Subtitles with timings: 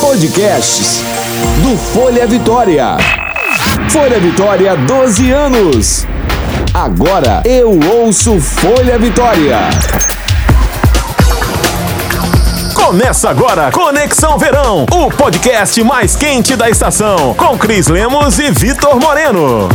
[0.00, 1.00] Podcasts
[1.62, 2.96] do Folha Vitória.
[3.88, 6.06] Folha Vitória, 12 anos.
[6.74, 9.58] Agora eu ouço Folha Vitória.
[12.74, 18.98] Começa agora Conexão Verão, o podcast mais quente da estação, com Cris Lemos e Vitor
[18.98, 19.68] Moreno.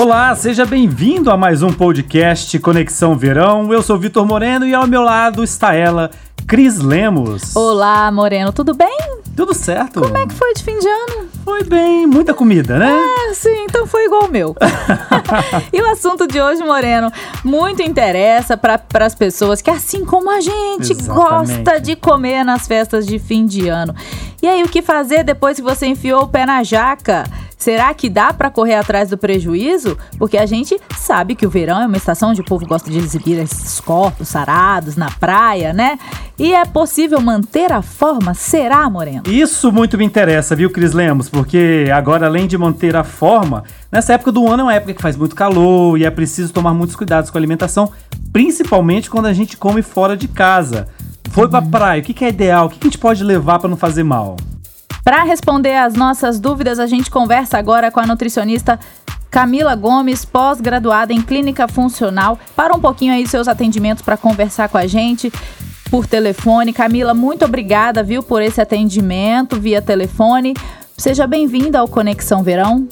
[0.00, 3.70] Olá, seja bem-vindo a mais um podcast Conexão Verão.
[3.70, 6.10] Eu sou Vitor Moreno e ao meu lado está ela,
[6.52, 7.56] Cris Lemos.
[7.56, 8.94] Olá, Moreno, tudo bem?
[9.34, 10.02] Tudo certo?
[10.02, 11.26] Como é que foi de fim de ano?
[11.42, 12.92] Foi bem, muita comida, né?
[12.92, 14.54] Ah, sim, então foi igual o meu.
[15.72, 17.10] e o assunto de hoje, Moreno,
[17.42, 21.06] muito interessa para as pessoas que, assim como a gente, Exatamente.
[21.06, 23.94] gosta de comer nas festas de fim de ano.
[24.42, 27.24] E aí, o que fazer depois que você enfiou o pé na jaca?
[27.62, 29.96] Será que dá para correr atrás do prejuízo?
[30.18, 32.98] Porque a gente sabe que o verão é uma estação onde o povo gosta de
[32.98, 35.96] exibir esses corpos sarados na praia, né?
[36.42, 38.34] E é possível manter a forma?
[38.34, 39.22] Será, Moreno?
[39.28, 41.28] Isso muito me interessa, viu, Cris Lemos?
[41.28, 45.00] Porque agora, além de manter a forma, nessa época do ano é uma época que
[45.00, 47.92] faz muito calor e é preciso tomar muitos cuidados com a alimentação,
[48.32, 50.88] principalmente quando a gente come fora de casa.
[51.30, 52.66] Foi pra praia, o que, que é ideal?
[52.66, 54.36] O que, que a gente pode levar para não fazer mal?
[55.04, 58.80] Para responder às nossas dúvidas, a gente conversa agora com a nutricionista
[59.30, 62.36] Camila Gomes, pós-graduada em clínica funcional.
[62.56, 65.32] Para um pouquinho aí seus atendimentos para conversar com a gente
[65.92, 66.72] por telefone.
[66.72, 70.54] Camila, muito obrigada, viu, por esse atendimento via telefone.
[70.96, 72.88] Seja bem-vinda ao Conexão Verão.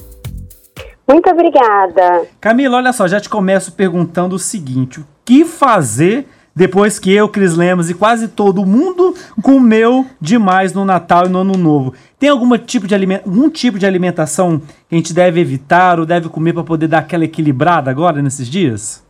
[1.09, 2.27] Muito obrigada.
[2.39, 7.27] Camila, olha só, já te começo perguntando o seguinte: o que fazer depois que eu,
[7.27, 11.95] Cris Lemos e quase todo mundo comeu demais no Natal e no Ano Novo?
[12.19, 16.05] Tem algum tipo de, aliment algum tipo de alimentação que a gente deve evitar ou
[16.05, 19.03] deve comer para poder dar aquela equilibrada agora nesses dias?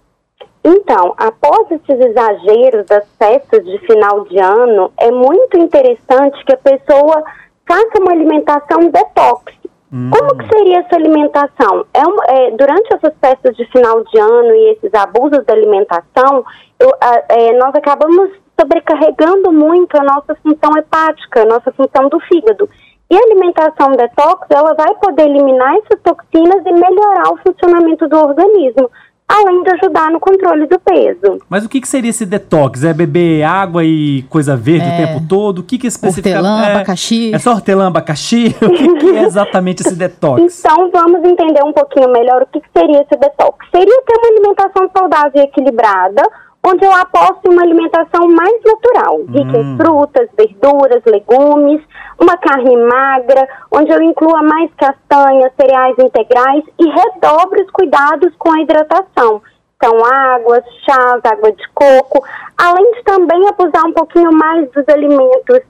[0.63, 6.59] Então, após esses exageros das festas de final de ano, é muito interessante que a
[6.59, 7.23] pessoa
[7.67, 9.55] faça uma alimentação detox.
[9.93, 10.11] Hum.
[10.11, 11.85] Como que seria essa alimentação?
[11.95, 16.45] É, um- é, durante essas festas de final de ano e esses abusos da alimentação,
[16.79, 18.31] eu, a- é, nós acabamos
[18.61, 22.69] sobrecarregando muito a nossa função hepática, a nossa função do fígado.
[23.11, 28.17] E a alimentação detox, ela vai poder eliminar essas toxinas e melhorar o funcionamento do
[28.17, 28.89] organismo,
[29.31, 31.39] além de ajudar no controle do peso.
[31.49, 32.83] Mas o que, que seria esse detox?
[32.83, 35.07] É beber água e coisa verde o É.
[35.07, 35.61] tempo todo?
[35.61, 36.37] O que, que especificamente.
[36.45, 37.35] Hortelã, é, abacaxi.
[37.35, 38.55] É só hortelã, abacaxi?
[38.61, 40.59] o que, que é exatamente esse detox?
[40.65, 43.65] Então, vamos entender um pouquinho melhor o que, que seria esse detox.
[43.71, 46.23] Seria ter uma alimentação saudável e equilibrada,
[46.63, 49.61] onde eu aposto em uma alimentação mais natural, rica Hum.
[49.61, 51.83] em frutas, verduras, legumes,
[52.21, 58.53] uma carne magra, onde eu inclua mais castanhas, cereais integrais e redobre os cuidados com
[58.53, 59.43] a hidratação.
[59.77, 62.23] Então, águas, chás, água de coco,
[62.59, 65.61] além de também abusar um pouquinho mais dos alimentos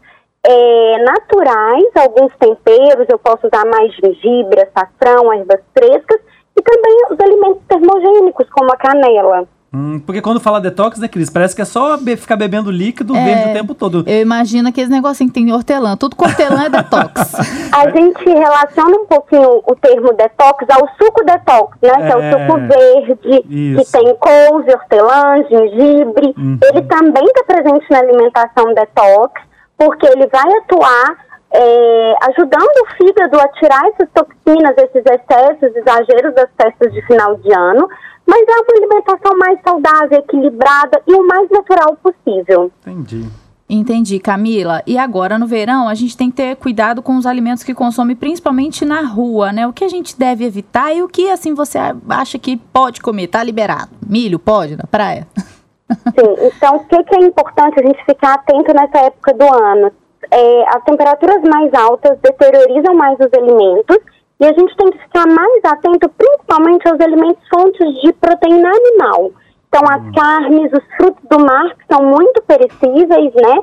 [0.44, 6.20] é, naturais, alguns temperos, eu posso usar mais gengibre, açafrão, ervas frescas
[6.58, 9.46] e também os alimentos termogênicos, como a canela.
[9.72, 11.30] Hum, porque quando fala detox, né, Cris?
[11.30, 13.24] Parece que é só be- ficar bebendo líquido É.
[13.24, 14.02] verde o tempo todo.
[14.04, 15.96] Eu imagino aqueles negocinhos que tem hortelã.
[15.96, 17.34] Tudo com hortelã é detox.
[17.72, 21.92] A gente relaciona um pouquinho o termo detox ao suco detox, né?
[21.98, 22.32] Que é o É.
[22.32, 23.84] suco verde, Isso.
[23.84, 26.34] que tem couve, hortelã, gengibre.
[26.36, 26.58] Uhum.
[26.64, 29.40] Ele também está presente na alimentação detox,
[29.78, 36.34] porque ele vai atuar é, ajudando o fígado a tirar essas toxinas, esses excessos, exageros
[36.34, 37.88] das festas de final de ano.
[38.26, 42.70] Mas é uma alimentação mais saudável, equilibrada e o mais natural possível.
[42.86, 43.28] Entendi.
[43.68, 44.82] Entendi, Camila.
[44.84, 48.16] E agora, no verão, a gente tem que ter cuidado com os alimentos que consome,
[48.16, 49.66] principalmente na rua, né?
[49.66, 51.78] O que a gente deve evitar e o que, assim, você
[52.08, 53.28] acha que pode comer?
[53.28, 53.90] Tá liberado.
[54.04, 55.26] Milho, pode, na praia?
[55.38, 59.92] Sim, então o que, que é importante a gente ficar atento nessa época do ano?
[60.32, 63.98] É, as temperaturas mais altas deteriorizam mais os alimentos
[64.40, 69.32] e a gente tem que ficar mais atento principalmente aos alimentos fontes de proteína animal.
[69.68, 73.58] Então as carnes, os frutos do mar que são muito perecíveis, né?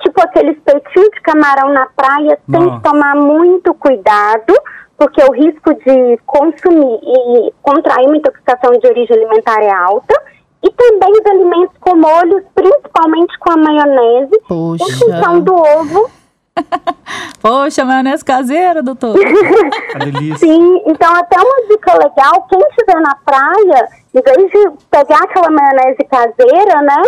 [0.00, 2.76] Tipo aqueles peitinhos de camarão na praia, tem Nossa.
[2.76, 4.54] que tomar muito cuidado,
[4.98, 10.20] porque o risco de consumir e contrair uma intoxicação de origem alimentar é alta.
[10.64, 14.84] E também os alimentos com molhos, principalmente com a maionese, em Poxa.
[14.98, 16.10] função do ovo.
[17.40, 19.16] Poxa, maionese caseira, doutor.
[20.38, 25.50] Sim, então até uma dica legal, quem estiver na praia, em vez de pegar aquela
[25.50, 27.02] maionese caseira, né,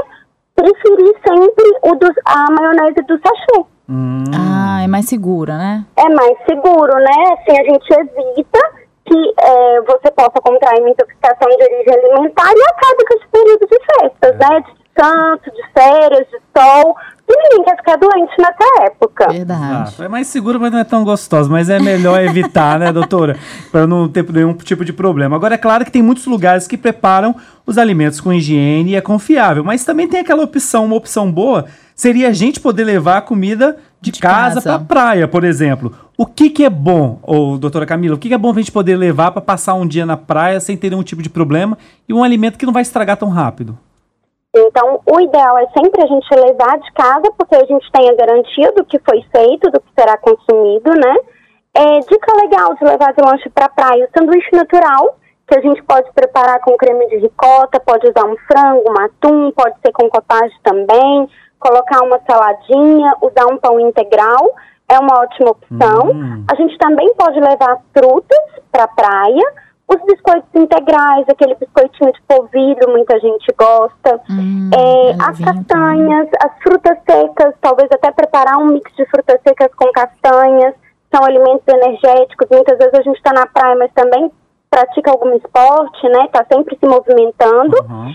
[0.56, 3.65] preferir sempre o dos, a maionese do sachê.
[3.89, 5.85] Hum, Ah, é mais segura, né?
[5.97, 7.35] É mais seguro, né?
[7.35, 8.59] Assim a gente evita
[9.14, 13.66] que é, você possa contrair uma intoxicação de origem alimentar e acaba com esse período
[13.66, 14.61] de festas, né?
[14.61, 16.96] De santo, de férias, de sol,
[17.26, 19.32] E ninguém quer ficar doente nessa época.
[19.32, 19.94] Verdade.
[19.99, 21.50] Ah, é mais seguro, mas não é tão gostoso.
[21.50, 23.37] Mas é melhor evitar, né, doutora?
[23.72, 25.34] Para não ter nenhum tipo de problema.
[25.34, 27.34] Agora, é claro que tem muitos lugares que preparam
[27.64, 29.64] os alimentos com higiene e é confiável.
[29.64, 33.78] Mas também tem aquela opção, uma opção boa, seria a gente poder levar a comida
[34.11, 34.79] de, De casa, casa.
[34.79, 35.93] para praia, por exemplo.
[36.17, 38.15] O que que é bom, ô, doutora Camila?
[38.15, 40.61] O que que é bom pra gente poder levar para passar um dia na praia
[40.61, 41.77] sem ter nenhum tipo de problema
[42.09, 43.77] e um alimento que não vai estragar tão rápido?
[44.56, 48.15] Então, o ideal é sempre a gente levar de casa, porque a gente tem a
[48.15, 51.17] garantia do que foi feito, do que será consumido, né?
[51.75, 55.19] É, dica legal de levar de lanche para praia, o sanduíche natural,
[55.49, 59.51] que a gente pode preparar com creme de ricota, pode usar um frango, um atum,
[59.51, 61.29] pode ser com cottage também,
[61.59, 64.55] colocar uma saladinha, usar um pão integral,
[64.89, 66.11] é uma ótima opção.
[66.11, 66.45] Hum.
[66.51, 68.39] A gente também pode levar frutas
[68.71, 69.43] para praia,
[69.87, 74.21] os biscoitos integrais, aquele biscoitinho de polvilho, muita gente gosta.
[74.31, 79.41] Hum, É, é as castanhas, as frutas secas, talvez até preparar um mix de frutas
[79.47, 80.75] secas com castanhas,
[81.15, 82.49] são alimentos energéticos.
[82.51, 84.31] Muitas vezes a gente está na praia, mas também
[84.71, 86.25] pratica algum esporte, né?
[86.25, 87.77] Está sempre se movimentando.
[87.85, 88.12] Aham.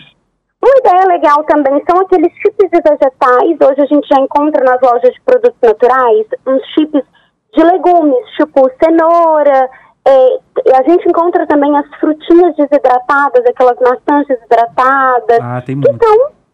[0.62, 3.58] Uma ideia legal também são aqueles chips de vegetais.
[3.62, 7.04] Hoje a gente já encontra nas lojas de produtos naturais uns chips
[7.56, 9.70] de legumes, tipo cenoura.
[10.06, 10.40] é,
[10.76, 16.00] a gente encontra também as frutinhas desidratadas, aquelas maçãs desidratadas, Ah, tem que muito.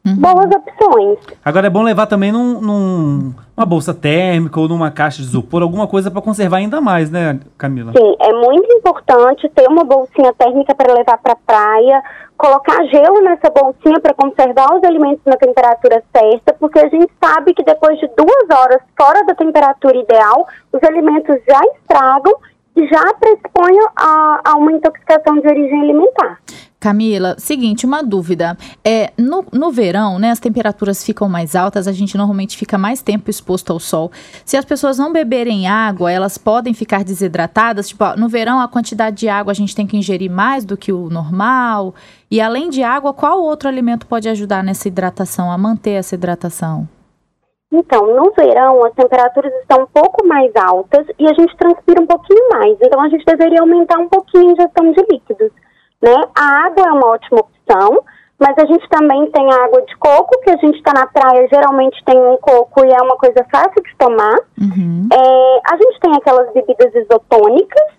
[0.05, 1.19] São boas opções.
[1.43, 5.61] Agora é bom levar também num, num- uma bolsa térmica ou numa caixa de isopor,
[5.61, 7.91] alguma coisa para conservar ainda mais, né, Camila?
[7.97, 12.03] Sim, é muito importante ter uma bolsinha térmica para levar para a praia,
[12.37, 17.53] colocar gelo nessa bolsinha para conservar os alimentos na temperatura certa, porque a gente sabe
[17.53, 22.33] que depois de duas horas fora da temperatura ideal, os alimentos já estragam
[22.75, 26.39] já predispõem a, a uma intoxicação de origem alimentar.
[26.79, 28.55] Camila, seguinte, uma dúvida.
[28.83, 33.01] É, no, no verão, né, as temperaturas ficam mais altas, a gente normalmente fica mais
[33.01, 34.11] tempo exposto ao sol.
[34.45, 37.87] Se as pessoas não beberem água, elas podem ficar desidratadas.
[37.87, 40.77] Tipo, ó, no verão, a quantidade de água a gente tem que ingerir mais do
[40.77, 41.95] que o normal.
[42.29, 46.87] E além de água, qual outro alimento pode ajudar nessa hidratação, a manter essa hidratação?
[47.71, 52.07] Então, no verão, as temperaturas estão um pouco mais altas e a gente transpira um
[52.07, 52.77] pouquinho mais.
[52.81, 55.51] Então, a gente deveria aumentar um pouquinho a ingestão de líquidos.
[56.01, 56.15] Né?
[56.37, 58.03] A água é uma ótima opção,
[58.39, 61.47] mas a gente também tem a água de coco, que a gente está na praia,
[61.47, 64.35] geralmente tem um coco e é uma coisa fácil de tomar.
[64.59, 65.07] Uhum.
[65.11, 67.95] É, a gente tem aquelas bebidas isotônicas,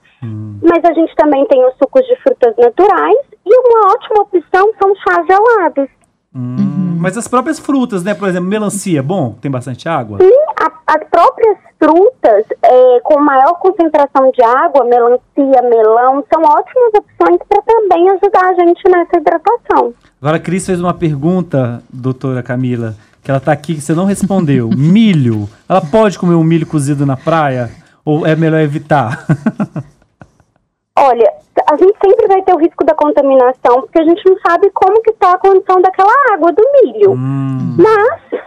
[0.62, 4.94] mas a gente também tem os sucos de frutas naturais e uma ótima opção são
[4.96, 5.88] chás gelados.
[6.34, 8.14] Hum, Mas as próprias frutas, né?
[8.14, 10.18] Por exemplo, melancia, bom, tem bastante água.
[10.20, 16.92] Sim, a- as próprias frutas é, com maior concentração de água, melancia, melão, são ótimas
[16.94, 19.94] opções para também ajudar a gente nessa hidratação.
[20.20, 24.04] Agora a Cris fez uma pergunta, doutora Camila, que ela tá aqui que você não
[24.06, 24.70] respondeu.
[24.76, 25.48] milho.
[25.68, 27.70] Ela pode comer um milho cozido na praia?
[28.04, 29.26] Ou é melhor evitar?
[30.98, 31.30] Olha,
[31.70, 35.02] a gente sempre vai ter o risco da contaminação, porque a gente não sabe como
[35.02, 37.12] que está a condição daquela água do milho.
[37.12, 38.40] Hum, Mas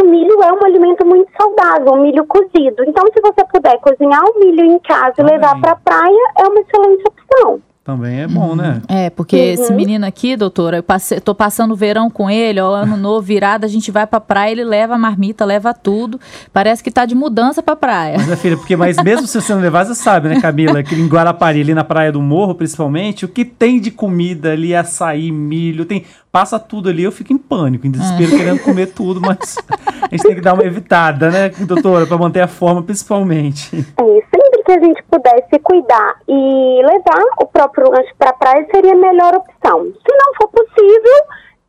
[0.00, 2.82] o milho é um alimento muito saudável, o milho cozido.
[2.86, 6.48] Então, se você puder cozinhar o milho em casa e levar para a praia, é
[6.48, 7.55] uma excelente opção.
[7.86, 8.82] Também é bom, né?
[8.88, 12.74] É, porque esse menino aqui, doutora, eu passei, tô passando o verão com ele, ó,
[12.74, 16.18] ano novo, virada, a gente vai pra praia, ele leva a marmita, leva tudo.
[16.52, 18.16] Parece que tá de mudança pra praia.
[18.16, 20.82] Mas, minha filha, porque mas mesmo se você não levar, você sabe, né, Camila?
[20.82, 24.74] Que em Guarapari, ali na Praia do Morro, principalmente, o que tem de comida ali,
[24.74, 26.04] açaí, milho, tem.
[26.32, 29.56] Passa tudo ali, eu fico em pânico, em desespero, querendo comer tudo, mas
[30.02, 33.74] a gente tem que dar uma evitada, né, doutora, pra manter a forma, principalmente.
[33.96, 38.66] É, sempre que a gente pudesse cuidar e levar o próprio lanche para a praia
[38.74, 39.84] seria a melhor opção.
[39.84, 41.22] Se não for possível,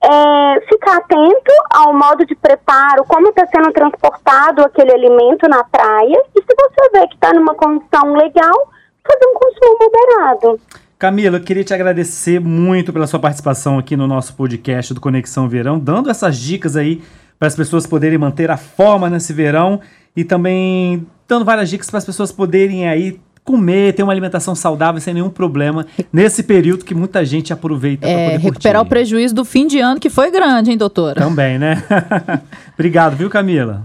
[0.03, 6.21] é, ficar atento ao modo de preparo, como está sendo transportado aquele alimento na praia.
[6.35, 8.71] E se você vê que está numa condição legal,
[9.05, 10.59] fazer um consumo moderado.
[10.97, 15.47] Camila, eu queria te agradecer muito pela sua participação aqui no nosso podcast do Conexão
[15.47, 17.03] Verão, dando essas dicas aí
[17.37, 19.79] para as pessoas poderem manter a forma nesse verão
[20.17, 24.99] e também dando várias dicas para as pessoas poderem aí comer, ter uma alimentação saudável
[24.99, 28.89] sem nenhum problema nesse período que muita gente aproveita para É, poder recuperar o curtir.
[28.89, 31.21] prejuízo do fim de ano, que foi grande, hein, doutora?
[31.21, 31.81] Também, né?
[32.75, 33.83] Obrigado, viu, Camila?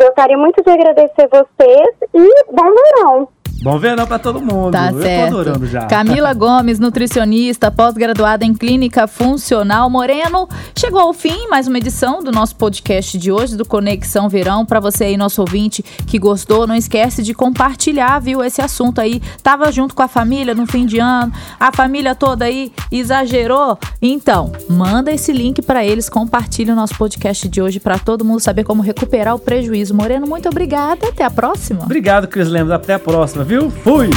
[0.00, 3.28] Gostaria muito de agradecer vocês e bom verão.
[3.62, 4.72] Bom verão pra todo mundo.
[4.72, 5.20] Tá Eu certo.
[5.32, 5.84] tô adorando já.
[5.86, 9.90] Camila Gomes, nutricionista, pós-graduada em clínica funcional.
[9.90, 14.64] Moreno, chegou ao fim mais uma edição do nosso podcast de hoje, do Conexão Verão.
[14.64, 19.20] Pra você aí, nosso ouvinte que gostou, não esquece de compartilhar, viu, esse assunto aí.
[19.42, 23.78] Tava junto com a família no fim de ano, a família toda aí exagerou.
[24.00, 28.40] Então, manda esse link pra eles, compartilha o nosso podcast de hoje pra todo mundo
[28.40, 29.94] saber como recuperar o prejuízo.
[29.94, 31.08] Moreno, muito obrigada.
[31.08, 31.82] Até a próxima.
[31.84, 32.72] Obrigado, Cris Lemos.
[32.72, 33.68] Até a próxima, viu?
[33.82, 34.08] Fui!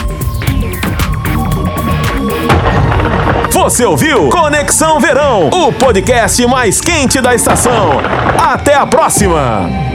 [3.52, 7.94] Você ouviu Conexão Verão, o podcast mais quente da estação.
[8.38, 9.93] Até a próxima!